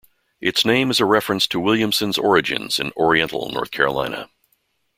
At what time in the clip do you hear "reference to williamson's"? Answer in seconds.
1.05-2.17